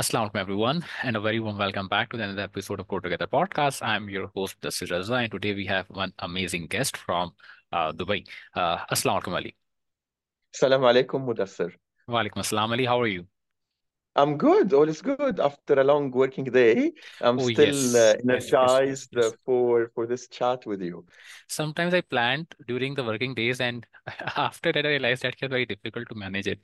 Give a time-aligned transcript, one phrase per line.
[0.00, 3.26] Assalamu alaikum, everyone, and a very warm welcome back to another episode of Grow Together
[3.26, 3.82] podcast.
[3.82, 7.32] I'm your host, Mudassir Raza, and today we have one amazing guest from
[7.70, 8.26] uh, Dubai.
[8.54, 9.54] Uh, Assalamu alaikum, Ali.
[10.54, 11.72] Assalamu alaikum, Mudassir.
[12.08, 12.86] Wa alaikum assalam, Ali.
[12.86, 13.26] How are you?
[14.16, 14.72] I'm good.
[14.72, 16.92] All is good after a long working day.
[17.20, 17.94] I'm Oh, still yes.
[17.94, 19.32] uh, yes, energized yes.
[19.44, 21.04] for for this chat with you.
[21.46, 23.86] Sometimes I planned during the working days, and
[24.36, 26.60] after that, I realized that it's very difficult to manage it,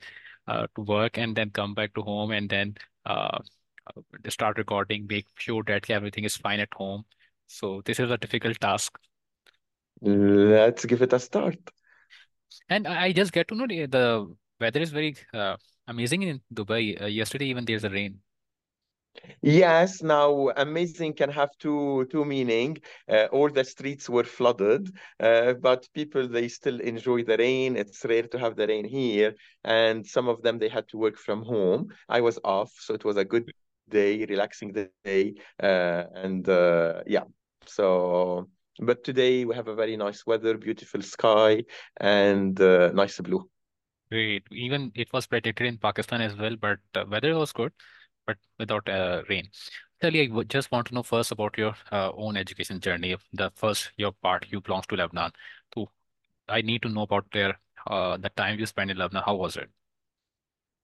[0.47, 2.75] uh, to work and then come back to home and then
[3.07, 3.39] uh,
[4.29, 7.05] start recording, make sure that everything is fine at home.
[7.47, 8.97] So this is a difficult task.
[10.01, 11.57] Let's give it a start.
[12.69, 15.55] And I just get to know the, the weather is very uh,
[15.87, 17.01] amazing in Dubai.
[17.01, 18.19] Uh, yesterday, even there's a rain.
[19.41, 22.77] Yes, now amazing can have two two meaning.
[23.09, 27.75] Uh, all the streets were flooded, uh, but people they still enjoy the rain.
[27.75, 31.17] It's rare to have the rain here, and some of them they had to work
[31.17, 31.87] from home.
[32.09, 33.51] I was off, so it was a good
[33.89, 37.23] day, relaxing the day, uh, and uh, yeah.
[37.65, 41.63] So, but today we have a very nice weather, beautiful sky,
[41.99, 43.49] and uh, nice blue.
[44.09, 44.43] Great.
[44.51, 46.79] Even it was predicted in Pakistan as well, but
[47.09, 47.73] weather was good,
[48.27, 49.49] but without uh, rain.
[50.01, 53.15] Tali, I just want to know first about your uh, own education journey.
[53.33, 55.31] The first your part, you belongs to Lebanon.
[55.73, 55.91] So
[56.49, 59.23] I need to know about their uh, the time you spent in Lebanon.
[59.25, 59.69] How was it?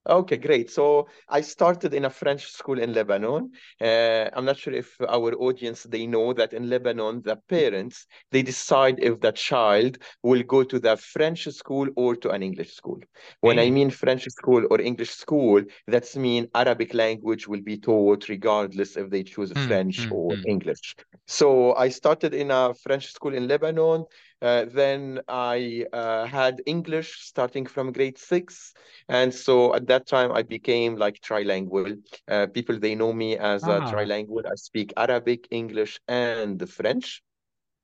[0.05, 0.69] Okay, great.
[0.69, 3.51] So I started in a French school in Lebanon.
[3.79, 8.41] Uh, I'm not sure if our audience they know that in Lebanon, the parents they
[8.43, 12.99] decide if the child will go to the French school or to an English school.
[13.39, 18.27] When I mean French school or English school, that's mean Arabic language will be taught
[18.27, 20.43] regardless if they choose Hmm, French hmm, or hmm.
[20.43, 20.95] English.
[21.27, 24.03] So I started in a French school in Lebanon.
[24.43, 28.73] Uh, then I uh, had English starting from grade six.
[29.09, 31.97] And so at that time, I became like trilingual.
[32.27, 34.45] Uh, people, they know me as a Ah, trilingual.
[34.45, 37.23] I speak Arabic, English, and French.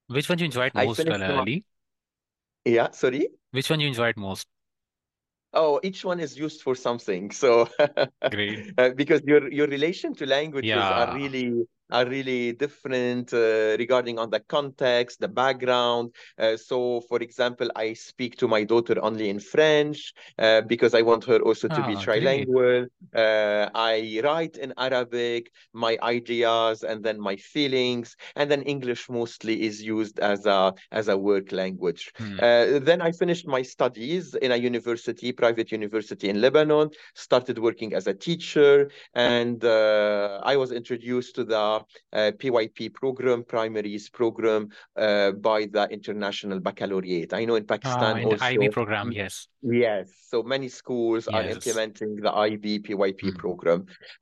[0.07, 1.65] which one you enjoyed most, uh, Ali?
[2.65, 3.30] yeah, sorry.
[3.52, 4.48] Which one you enjoyed most?
[5.53, 7.31] Oh, each one is used for something.
[7.31, 7.69] So
[8.31, 8.59] Great.
[8.77, 14.30] uh, because your your relation to languages are really are really different uh, regarding on
[14.30, 16.14] the context, the background.
[16.38, 21.02] Uh, so, for example, I speak to my daughter only in French uh, because I
[21.02, 22.88] want her also to be Ah, trilingual.
[23.14, 29.61] Uh, I write in Arabic my ideas and then my feelings, and then English mostly
[29.64, 32.11] is used as a as a work language.
[32.17, 32.39] Hmm.
[32.39, 37.94] Uh, then I finished my studies in a university, private university in Lebanon, started working
[37.94, 41.79] as a teacher, and uh, I was introduced to the
[42.14, 47.34] uh, PYP program, primary years program, uh, by the International Baccalaureate.
[47.34, 49.48] I know in Ah, Pakistan in the IB program, yes.
[49.62, 53.38] yes, so many schools are implementing the IB PYP Hmm.
[53.44, 53.80] program.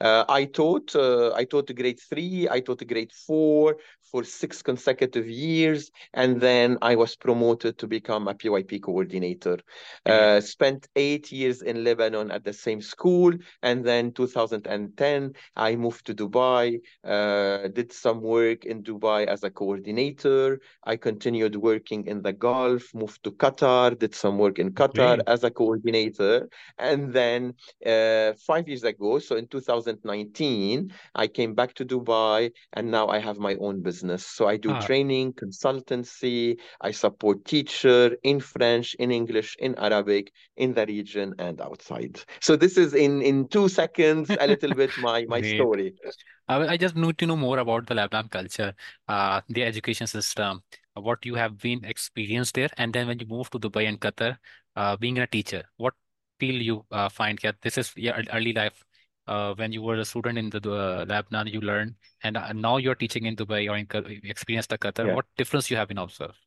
[0.07, 3.78] Uh, I taught, uh, I taught grade three, I taught grade four
[4.12, 9.57] for six consecutive years, and then I was promoted to become a PYP coordinator.
[10.06, 13.31] Uh, spent eight years in Lebanon at the same school,
[13.68, 16.63] and then 2010 I moved to Dubai.
[17.03, 20.59] Uh, did some work in Dubai as a coordinator.
[20.83, 25.43] I continued working in the Gulf, moved to Qatar, did some work in Qatar as
[25.43, 27.53] a coordinator, and then
[27.85, 33.19] uh, five years ago, so in 2019, I came back to Dubai, and now I
[33.19, 34.25] have my own business.
[34.25, 36.57] So I do Ah, training, consultancy.
[36.81, 42.19] I support teacher in French, in English, in Arabic, in the region and outside.
[42.41, 45.95] So this is in in two seconds a little bit my my story.
[46.47, 48.73] I, I just need to know more about the Lebanon culture,
[49.07, 50.63] uh, the education system,
[50.93, 54.37] what you have been experienced there, and then when you move to Dubai and Qatar,
[54.75, 55.93] uh, being a teacher, what
[56.39, 57.53] feel you uh, find here?
[57.61, 58.83] This is your early life.
[59.27, 62.77] Uh, when you were a student in the uh, Lebanon, you learned, and uh, now
[62.77, 63.85] you're teaching in Dubai or in
[64.23, 65.07] experienced the Qatar.
[65.07, 65.15] Yeah.
[65.15, 66.37] What difference you have been observed?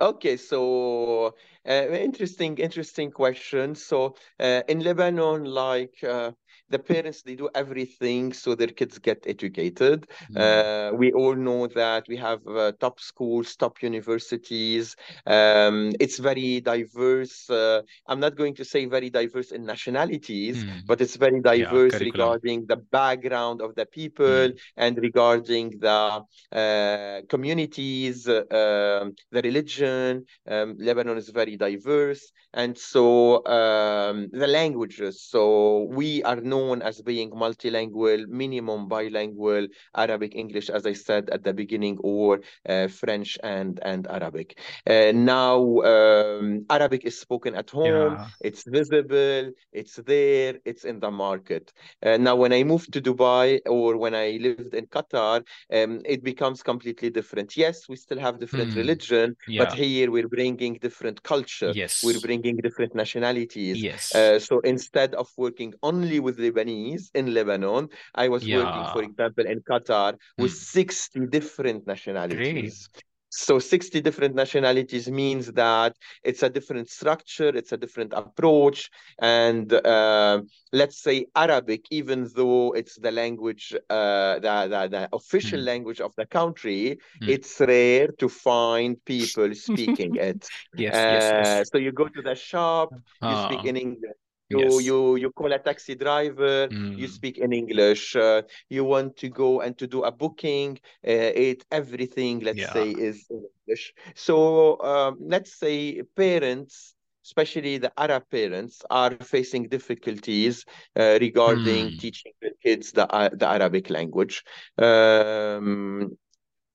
[0.00, 1.36] Okay, so
[1.68, 3.74] uh, interesting, interesting question.
[3.74, 6.32] So uh, in Lebanon, like uh,
[6.70, 10.06] the parents, they do everything so their kids get educated.
[10.28, 10.36] Hmm.
[10.36, 14.96] Uh, we all know that we have uh, top schools, top universities.
[15.26, 17.48] Um, it's very diverse.
[17.50, 20.80] Uh, I'm not going to say very diverse in nationalities, Hmm.
[20.86, 22.00] but it's very diverse curriculum.
[22.00, 26.22] regarding the background of the people and regarding the
[26.52, 30.24] uh, communities, uh, um, the religion.
[30.48, 35.22] Um, Lebanon is very diverse, and so um, the languages.
[35.22, 39.66] So we are are known as being multilingual, minimum bilingual,
[39.96, 44.58] Arabic, English, as I said at the beginning, or uh, French and, and Arabic.
[44.86, 45.58] Uh, now,
[45.92, 48.28] um, Arabic is spoken at home, Yeah.
[48.40, 51.72] it's visible, it's there, it's in the market.
[52.04, 56.22] Uh, now, when I moved to Dubai or when I lived in Qatar, um, it
[56.22, 57.56] becomes completely different.
[57.56, 58.76] Yes, we still have different Hmm.
[58.76, 61.74] religion, but here we're bringing different culture.
[61.74, 62.02] Yes.
[62.02, 63.84] We're bringing different nationalities.
[63.84, 64.14] Yes.
[64.14, 69.46] Uh, so instead of working only with Lebanese in Lebanon, I was working, for example,
[69.46, 70.66] in Qatar with Hmm.
[70.74, 71.86] 60 different
[72.28, 72.76] Great.
[72.76, 72.90] nationalities.
[73.30, 78.90] So 60 different nationalities means that it's a different structure, it's a different approach.
[79.18, 80.42] And uh,
[80.72, 85.62] let's say Arabic, even though it's the language, uh, the, the, the official Hmm.
[85.62, 87.34] language of the country, Hmm.
[87.34, 90.48] it's rare to find people speaking it.
[90.74, 91.72] Yes, yes, Uh, yes.
[91.72, 94.16] so you go to the shop, you speak Ah, in English.
[94.50, 94.88] You, yes.
[94.88, 97.18] you you call a taxi driver, you Hmm.
[97.18, 98.16] speak in English.
[98.16, 102.74] Uh, you want to go and to do a booking, uh, it everything, let's Yeah.
[102.74, 103.94] say, is in English.
[104.14, 106.94] So um, let's say parents,
[107.24, 110.58] especially the Arab parents, are facing difficulties
[110.90, 111.98] uh, regarding Hmm.
[111.98, 114.42] teaching their kids the uh, the Arabic language.
[114.78, 116.16] Um,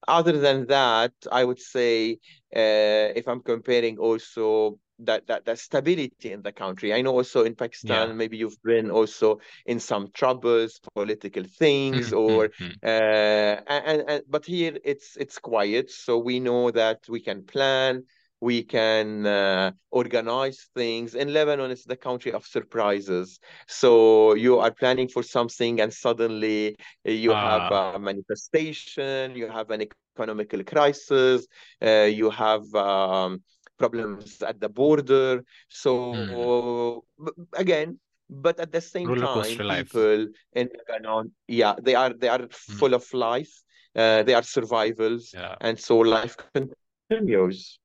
[0.07, 2.13] other than that, I would say
[2.56, 6.94] uh, if I'm comparing also that, that that stability in the country.
[6.94, 7.56] I know also in Yeah.
[7.56, 12.18] Pakistan, maybe you've been also in some troubles, political things, Hmm.
[12.18, 12.18] Hmm.
[12.18, 12.72] or Hmm.
[12.84, 18.04] uh, and, and but here it's it's quiet, so we know that we can plan,
[18.42, 21.16] we can uh, organize things.
[21.16, 23.40] In Lebanon, it's the country of surprises.
[23.68, 27.96] So you are planning for something, and suddenly you have Ah.
[27.96, 29.82] a manifestation, you have an
[30.18, 31.48] economical crisis,
[31.82, 33.44] uh, you have um,
[33.77, 35.44] problems at the border.
[35.69, 38.00] So b- again,
[38.30, 42.77] but at the same Roller time, people in Lebanon, yeah, they are they are Hmm.
[42.80, 43.51] full of life.
[43.95, 45.56] Uh, they are survivals, Yeah.
[45.62, 47.80] and so life continues.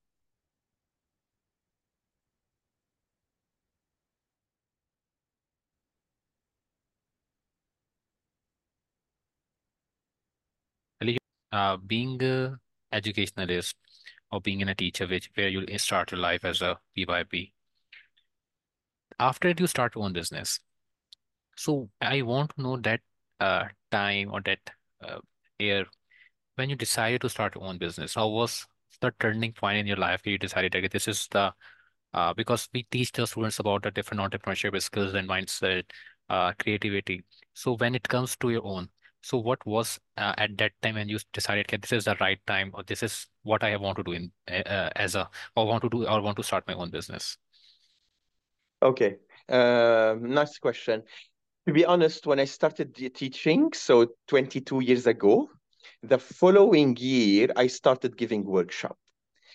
[11.00, 11.16] Ali,
[11.52, 12.58] Uh, being a
[12.92, 13.74] educationalist
[14.32, 17.52] or being in a teacher, which where you start your life as a PYP,
[19.18, 20.60] after it, you start your own business.
[21.56, 23.00] So I want to know that
[23.38, 24.60] uh, time or that
[25.02, 25.18] uh,
[25.58, 25.86] year
[26.56, 28.14] when you decided to start your own business.
[28.14, 28.66] How was
[29.00, 31.52] the turning point in your life where you decided, okay, this is the
[32.12, 35.84] uh, because we teach the students about the different entrepreneurship skills and mindset,
[36.28, 37.24] uh, creativity.
[37.54, 38.88] So when it comes to your own,
[39.22, 42.38] so what was uh, at that time when you decided, okay, this is the right
[42.46, 45.66] time, or this is what I want to do in uh, uh, as a, or
[45.66, 47.36] want to do, or want to start my own business?
[48.82, 49.16] Okay,
[49.48, 51.02] um, nice question.
[51.66, 55.50] To be honest, when I started teaching, so 22 years ago,
[56.02, 58.96] the following year, I started giving workshop.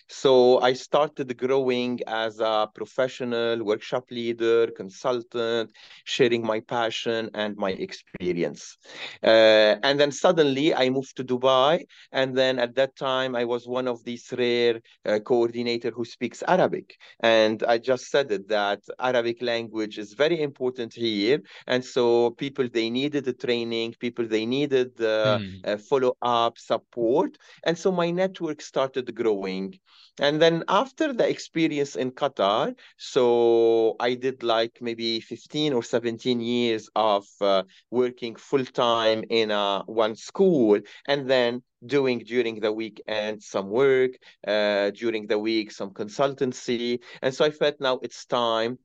[0.08, 5.72] So I started growing as a professional workshop leader, consultant,
[6.04, 8.76] sharing my passion and my experience.
[9.22, 11.84] Uh, and then suddenly I moved to Dubai.
[12.12, 16.42] And then at that time, I was one of these rare uh, coordinator who speaks
[16.46, 16.96] Arabic.
[17.20, 21.40] And I just said it that Arabic language is very important here.
[21.66, 25.64] And so people, they needed the training, people, they needed the Hmm.
[25.64, 27.36] uh, follow-up support.
[27.64, 29.74] And so my network started growing.
[30.18, 36.40] And then after the experience in Qatar, so I did like maybe 15 or 17
[36.40, 42.72] years of uh, working full time in a one school, and then doing during the
[42.72, 44.12] weekend some work,
[44.46, 47.00] uh, during the week some consultancy.
[47.20, 48.78] And so I felt now it's time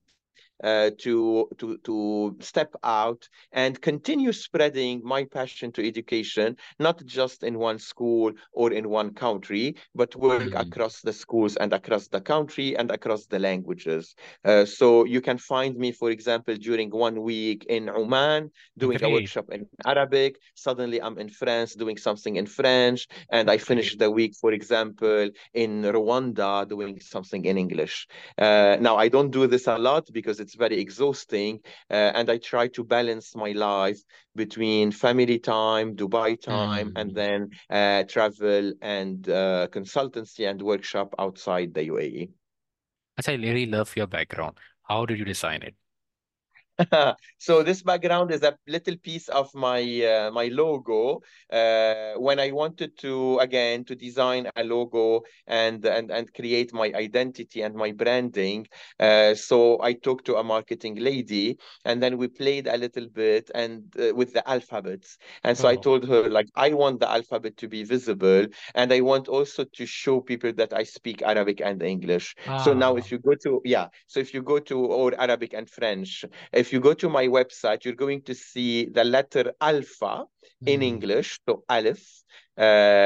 [0.63, 7.44] uh, to to to step out and continue spreading my passion to education, not just
[7.44, 10.56] in one school or in one country, but work Hmm.
[10.56, 14.15] across the schools and across the country and across the languages.
[14.44, 19.10] Uh, so you can find me, for example, during one week in Oman doing a
[19.10, 20.38] workshop in Arabic.
[20.41, 25.30] Suddenly I'm in France doing something in French, and I finish the week, for example,
[25.53, 28.08] in Rwanda doing something in English.
[28.38, 32.38] Uh, now, I don't do this a lot because it's very exhausting, uh, and I
[32.38, 34.00] try to balance my life
[34.36, 37.15] between family time, Dubai time, and Hmm.
[37.15, 42.29] then uh, travel and uh, consultancy and workshop outside the UAE.
[43.25, 44.58] I really love your background.
[44.84, 45.75] How did you design it?
[47.38, 51.22] So this background is a little piece of my uh, my logo.
[51.52, 56.92] Uh, when I wanted to again to design a logo and and and create my
[56.94, 58.68] identity and my branding,
[59.00, 63.50] uh, so I talked to a marketing lady, and then we played a little bit
[63.54, 65.18] and uh, with the alphabets.
[65.44, 68.92] And so I Oh, told her like I want the alphabet to be visible, and
[68.94, 72.36] I want also to show people that I speak Arabic and English.
[72.56, 75.54] So now ah, if you go to yeah, so if you go to or Arabic
[75.54, 76.26] and French.
[76.54, 80.25] If you go to my website, you're going to see the letter alpha
[80.66, 82.24] in hmm, English, so Aleph,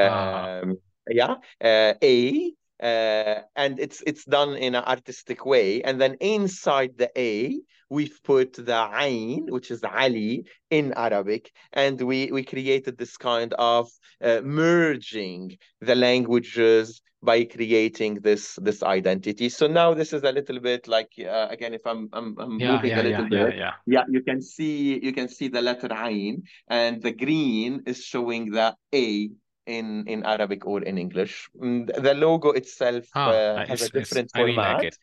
[0.02, 0.76] ah, um,
[1.08, 5.82] yeah, uh, A, uh, and it's it's done in an artistic way.
[5.82, 7.58] And then inside the A,
[7.88, 13.54] we've put the Ain, which is Ali in Arabic, and we we created this kind
[13.54, 19.48] of uh, merging the languages by creating this this identity.
[19.48, 22.72] So now this is a little bit like uh, again, if I'm, I'm I'm yeah,
[22.72, 23.72] moving a little yeah, yeah, bit, yeah.
[23.86, 28.50] yeah, you can see you can see the letter Ain, and the green is showing
[28.50, 29.30] the A
[29.66, 31.48] in in Arabic or in English.
[31.60, 34.94] Mm, The logo itself uh, has a different like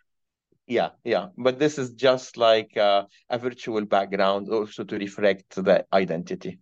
[0.66, 5.86] Yeah, yeah, but this is just like uh, a virtual background also to reflect the
[5.92, 6.60] identity.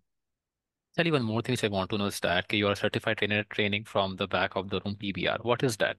[0.98, 3.18] Tell you one more thing which I want to know is that you are certified
[3.18, 5.42] trainer training from the back of the room TBR.
[5.42, 5.96] What is that?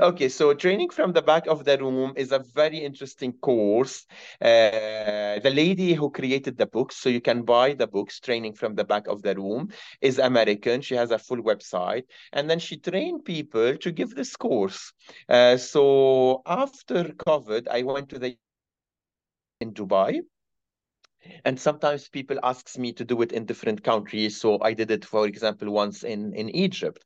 [0.00, 4.06] Okay, so training from the back of the room is a very interesting course.
[4.40, 8.74] Uh, the lady who created the books, so you can buy the books, Training from
[8.76, 10.80] the Back of the Room, is American.
[10.80, 14.92] She has a full website, and then she trained people to give this course.
[15.28, 18.36] Uh, so after COVID, I went to the
[19.60, 20.20] in Dubai
[21.44, 24.36] and sometimes people asks me to do it in different countries.
[24.40, 27.04] So i did it for example once in in egypt.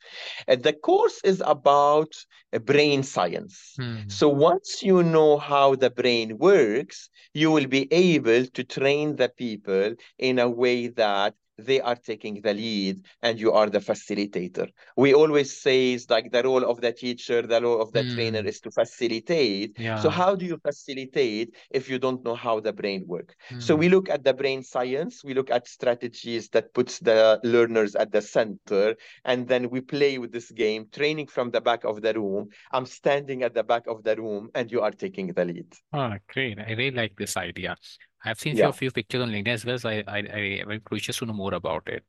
[0.48, 2.12] Uh, the course is about
[2.52, 3.80] uh, brain science.
[3.80, 3.98] Hmm.
[4.08, 9.28] so once you know how the brain works you will be able to train the
[9.28, 14.68] people in a way that they are taking the lead and you are the facilitator
[14.96, 18.40] we always say it's like the role of the teacher the role of the trainer
[18.40, 18.46] Hmm.
[18.46, 23.04] is to facilitate so how do you facilitate if you don't know how the brain
[23.06, 23.80] works so Hmm.
[23.80, 28.12] we look at the brain science, we look at strategies that puts the learners at
[28.12, 32.14] the center, and then we play with this game, training from the back of the
[32.14, 32.48] room.
[32.72, 35.74] I'm standing at the back of the room, and you are taking the lead.
[35.92, 36.58] Ah, great.
[36.58, 37.76] I really like this idea.
[38.24, 38.72] I've seen Yeah.
[38.72, 41.54] few pictures on LinkedIn as well, so I I, I I'm curious to know more
[41.54, 42.04] about it.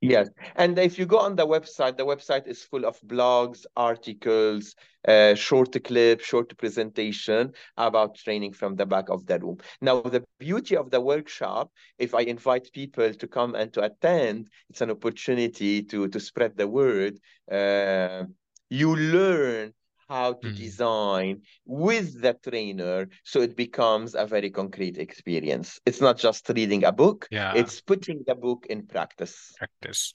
[0.00, 0.28] Yes.
[0.54, 4.76] And if you go on the website, the website is full of blogs, articles,
[5.08, 9.58] uh, short clip, short presentation about training from the back of the room.
[9.80, 14.50] Now, the beauty of the workshop, if I invite people to come and to attend,
[14.70, 17.18] it's an opportunity to, to spread the word.
[17.50, 18.26] Uh,
[18.70, 19.74] you learn
[20.08, 20.54] how to Hmm.
[20.56, 25.80] design with the trainer so it becomes a very concrete experience.
[25.86, 29.52] It's not just reading a book, Yeah, it's putting the book in practice.
[29.58, 30.12] practice.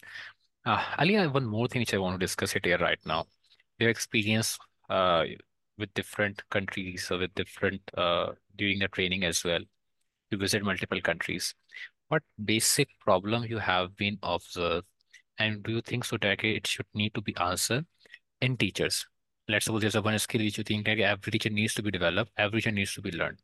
[0.65, 3.00] Uh, Ali, I have one more thing which I want to discuss it here right
[3.05, 3.25] now.
[3.79, 4.57] Your experience
[4.89, 5.25] uh,
[5.77, 9.62] with different countries or with different uh, during the training as well.
[10.31, 11.55] You visit multiple countries.
[12.09, 14.88] What basic problem you have been observed,
[15.39, 17.85] and do you think so that it should need to be answered
[18.41, 19.07] in teachers?
[19.47, 21.91] Let's suppose there's a one skill which you think that every teacher needs to be
[21.91, 23.39] developed, every teacher needs to be learned.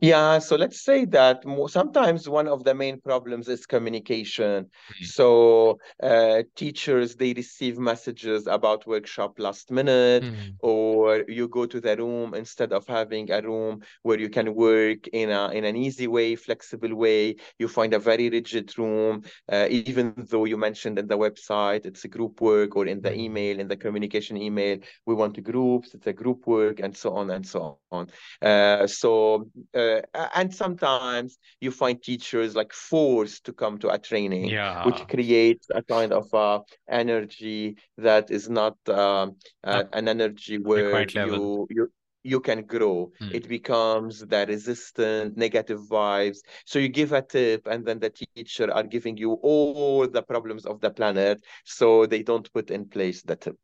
[0.00, 4.70] Yeah, so let's say that mo sometimes one of the main problems is communication.
[5.00, 11.66] Mm, So uh, teachers they receive messages about workshop last minute, mm, or you go
[11.66, 15.64] to the room instead of having a room where you can work in a in
[15.64, 17.36] an easy way, flexible way.
[17.58, 19.22] You find a very rigid room,
[19.52, 23.12] uh, even though you mentioned in the website it's a group work, or in the
[23.12, 27.14] mm, email, in the communication email, we want groups, it's a group work, and so
[27.14, 28.08] on and so on.
[28.42, 30.00] Uh, so uh,
[30.34, 35.82] and sometimes you find teachers like forced to come to a training, which creates a
[35.82, 42.40] kind of uh, energy that is not um, uh, an energy where you you you
[42.40, 43.12] can grow.
[43.20, 46.38] Mm, It becomes the resistant, negative vibes.
[46.64, 50.64] So you give a tip, and then the teacher are giving you all the problems
[50.64, 53.58] of the planet, so they don't put in place the tip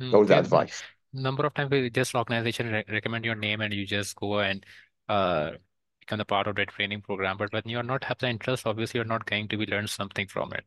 [0.00, 0.14] mm.
[0.14, 0.82] or the Yeah, advice.
[1.12, 4.64] number of times we just organization re recommend your name and you just go and
[5.08, 5.52] uh,
[6.00, 7.36] become a part of that training program.
[7.36, 10.26] But when you're not have the interest, obviously you're not going to be learn something
[10.26, 10.64] from it.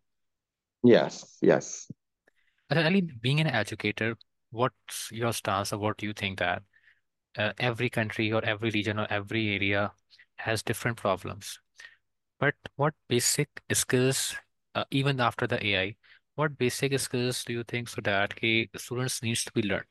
[0.83, 1.91] Yes, yes.
[2.69, 4.15] And Ali, being an educator,
[4.51, 6.63] what's your stance or what do you think that
[7.37, 9.91] uh, every country or every region or every area
[10.37, 11.59] has different problems?
[12.39, 14.35] But what basic skills,
[14.75, 15.95] uh, even after the AI,
[16.35, 19.85] what basic skills do you think so that okay, students needs to be learned?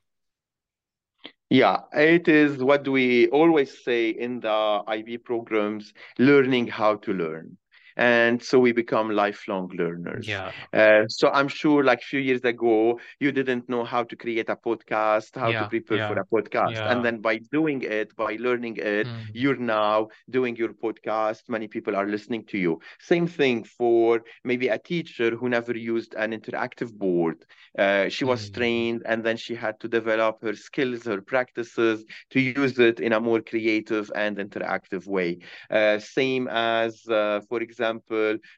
[1.50, 7.56] Yeah, it is what we always say in the IB programs, learning how to learn.
[7.98, 10.40] And so we become lifelong learners.
[10.40, 14.16] Yeah, Uh, so I'm sure, like a few years ago, you didn't know how to
[14.16, 16.82] create a podcast, how to yeah, prepare for a podcast.
[16.86, 21.48] And then by doing it, by learning it, Mm, you're now doing your podcast.
[21.48, 22.80] Many people are listening to you.
[23.00, 27.44] Same thing for maybe a teacher who never used an interactive board
[27.78, 32.04] uh, she was mm, trained and then she had to develop her skills, her practices
[32.30, 35.38] to use it in a more creative and interactive way.
[35.70, 37.87] Uh, same as, uh, for example,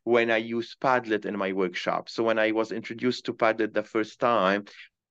[0.04, 2.08] when I use Padlet in my workshop.
[2.08, 4.64] So when I was introduced to Padlet the first time,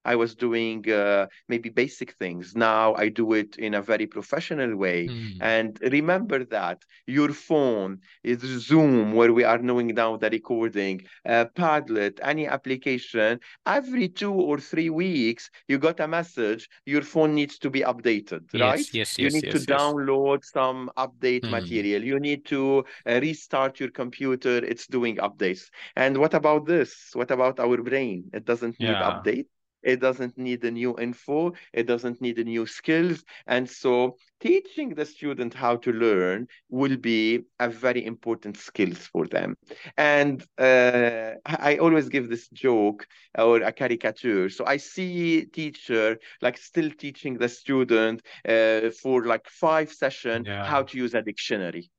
[0.05, 2.55] I was doing uh, maybe basic things.
[2.55, 5.11] Now I do it in a very professional way.
[5.11, 5.39] mm.
[5.39, 11.45] And remember that your phone is Zoom, where we are knowing now the recording, uh,
[11.55, 17.57] Padlet, any application every two or three weeks, you got a message, your phone needs
[17.59, 18.87] to be updated, right?
[18.87, 19.95] Yes, yes, You yes, need to yes, yes.
[19.99, 22.03] download some update Mm, material.
[22.03, 24.57] You need to uh, restart your computer.
[24.63, 25.69] It's doing updates.
[25.95, 27.09] And what about this?
[27.13, 28.29] What about our brain?
[28.33, 29.45] It doesn't need update.
[29.83, 31.53] It doesn't need a new info.
[31.73, 33.23] It doesn't need a new skills.
[33.47, 39.27] And so teaching the student how to learn will be a very important skills for
[39.27, 39.55] them.
[39.97, 43.07] And uh, I always give this joke
[43.37, 44.49] or a caricature.
[44.49, 50.83] So I see teacher like still teaching the student uh, for like five session how
[50.83, 51.89] to use a dictionary.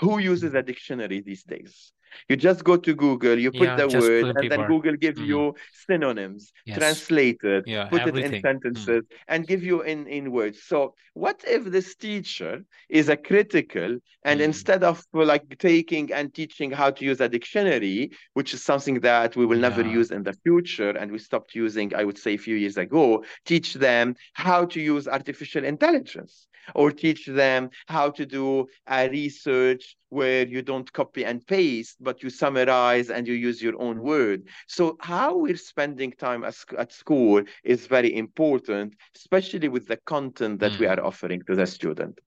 [0.00, 1.92] Who uses a dictionary these days?
[2.28, 4.64] You just go to Google, you put Yeah, the word, and then.
[4.66, 6.78] Google gives Mm, you synonyms, yes.
[6.78, 8.42] translate it, Yeah, put it in everything.
[8.44, 10.62] Mm, sentences, and give you in, in words.
[10.62, 14.44] So what if this teacher is a critical and mm.
[14.44, 19.36] instead of like taking and teaching how to use a dictionary, which is something that
[19.36, 19.86] we will never Yeah.
[19.86, 23.24] use in the future, and we stopped using, I would say, a few years ago,
[23.44, 29.96] teach them how to use artificial intelligence or teach them how to do a research
[30.10, 34.42] where you don't copy and paste, but you summarize and you use your own word.
[34.66, 40.60] So how we're spending time at, at school is very important, especially with the content
[40.60, 40.88] that we Mm.
[40.88, 42.18] are offering to the student.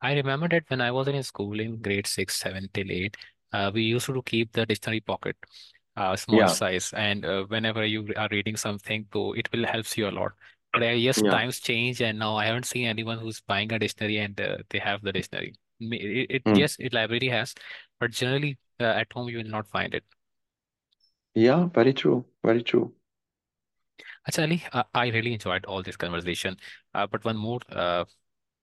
[0.00, 3.16] I remember that when I was in school in grade six, seven till eight,
[3.52, 5.36] uh, we used to keep the dictionary pocket,
[5.96, 9.96] uh, small Yeah, size, and uh, whenever you are reading something, so it will helps
[9.98, 10.32] you a lot.
[10.72, 11.30] But uh, yes, yeah.
[11.30, 14.78] times change, and now I haven't seen anyone who's buying a dictionary and uh, they
[14.78, 15.54] have the dictionary.
[15.80, 16.58] It, it Mm.
[16.58, 17.54] yes, it library has,
[18.00, 20.04] but generally uh, at home you will not find it.
[21.34, 22.26] Yeah, very true.
[22.44, 22.94] Very true.
[24.26, 26.56] Actually, uh, I really enjoyed all this conversation.
[26.94, 28.04] Uh, but one more, uh,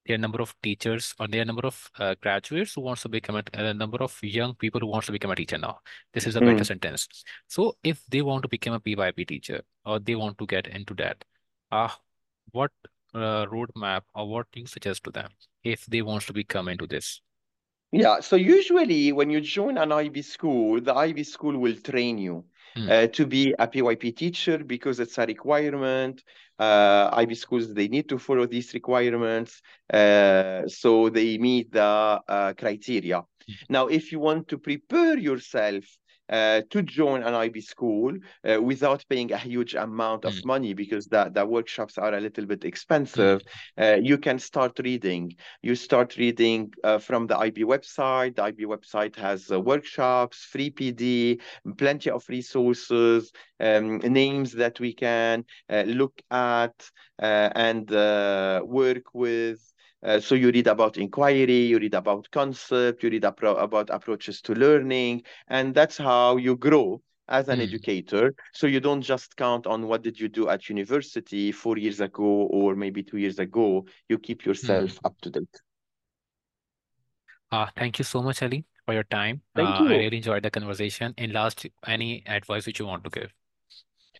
[0.05, 3.01] there are a number of teachers or there are number of uh, graduates who wants
[3.03, 5.79] to become a, a number of young people who wants to become a teacher now.
[6.13, 6.65] This is a better Mm.
[6.65, 7.07] sentence.
[7.47, 10.93] So if they want to become a PYP teacher or they want to get into
[10.95, 11.23] that,
[11.71, 11.89] uh,
[12.51, 12.71] what
[13.13, 15.31] uh, roadmap or what do you suggest to them
[15.63, 17.21] if they want to become into this?
[17.91, 22.45] Yeah, so usually when you join an IB school, the IB school will train you
[22.75, 22.87] Hmm.
[22.87, 26.23] uh, to be a PYP teacher because it's a requirement.
[26.59, 29.61] Uh, IB schools, they need to follow these requirements.
[29.91, 31.81] Uh, so they meet the
[32.27, 33.23] uh, criteria.
[33.69, 35.85] Now, if you want to prepare yourself
[36.29, 38.13] uh, to join an IB school
[38.49, 42.45] uh, without paying a huge amount of money because the, the workshops are a little
[42.45, 43.59] bit expensive, Hmm.
[43.79, 48.35] uh, you can start reading you start reading uh, from the IB website.
[48.35, 51.39] The IB website has uh, workshops, free PD,
[51.77, 56.89] plenty of resources, um, names that we can uh, look at
[57.21, 59.59] uh, and uh, work with.
[60.05, 64.41] Uh, so you read about inquiry, you read about concept, you read appro about approaches
[64.41, 67.61] to learning, and that's how you grow as an Hmm.
[67.61, 68.33] educator.
[68.53, 72.23] So you don't just count on what did you do at university four years ago
[72.51, 73.85] or maybe two years ago.
[74.09, 75.61] You keep yourself up to date.
[77.51, 79.41] Uh, thank you so much, Ali, for your time.
[79.55, 81.13] Thank Uh, I really enjoyed the conversation.
[81.17, 83.33] And last, any advice which you want to give?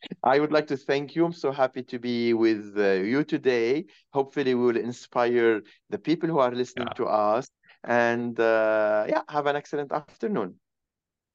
[0.23, 1.25] I would like to thank you.
[1.25, 3.85] I'm so happy to be with uh, you today.
[4.13, 6.93] Hopefully, we will inspire the people who are listening Yeah.
[6.95, 7.47] to us.
[7.83, 10.55] And uh, yeah, have an excellent afternoon.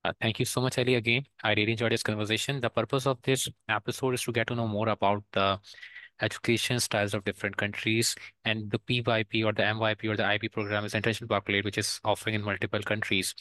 [0.04, 1.24] Uh, thank you so much, Ali, again.
[1.44, 2.60] I really enjoyed this conversation.
[2.60, 5.60] The purpose of this episode is to get to know more about the
[6.22, 10.84] education styles of different countries and the PYP or the MYP or the IB program
[10.84, 13.34] is international Baccalaureate, which is offering in multiple countries.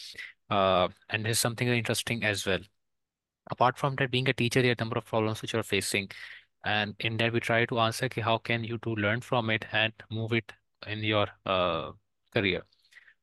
[0.49, 2.59] Uh, and there's something interesting as well.
[3.49, 6.09] Apart from that, being a teacher, there are a number of problems which you're facing.
[6.63, 9.65] And in that, we try to answer ki how can you to learn from it
[9.71, 10.51] and move it
[10.87, 11.91] in your uh,
[12.33, 12.63] career.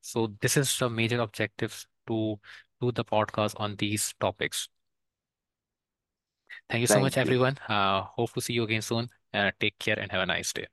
[0.01, 2.39] So this is the major objectives to
[2.81, 4.69] do the podcast on these topics.
[6.71, 7.23] Thank you so much, you.
[7.23, 7.59] everyone.
[7.69, 9.09] Uh, hope to see you again soon.
[9.33, 10.67] Uh, take care and have a nice day.